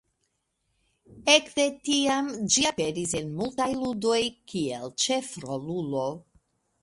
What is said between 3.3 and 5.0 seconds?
multaj ludoj kiel